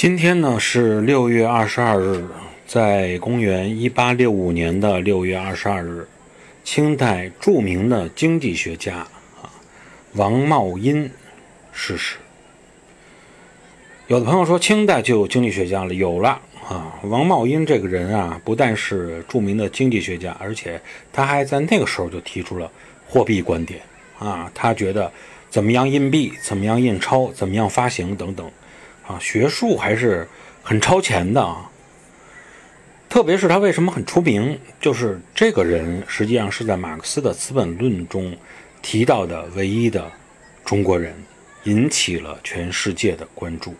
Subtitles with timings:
[0.00, 2.24] 今天呢是六月二十二日，
[2.66, 6.08] 在公元一八六五年的六月二十二日，
[6.64, 8.96] 清代著名的经济学家
[9.42, 9.52] 啊
[10.14, 11.10] 王茂殷
[11.70, 12.16] 逝世。
[14.06, 16.98] 有的朋友说清代就有经济学家了，有了啊。
[17.02, 20.80] 王茂殷这个人啊，不但是著名的经济学家，而且
[21.12, 22.72] 他还在那个时候就提出了
[23.06, 23.82] 货币观点
[24.18, 24.50] 啊。
[24.54, 25.12] 他觉得
[25.50, 28.50] 怎么样印币，怎么样印钞，怎么样发行等等。
[29.10, 30.28] 啊，学术还是
[30.62, 31.56] 很超前的。
[33.08, 38.36] 特别是他为什么很出名，就是这个人实际上是在马克思的《资本论》中
[38.80, 40.08] 提到的唯一的
[40.64, 41.12] 中国人，
[41.64, 43.74] 引起了全世界的关注。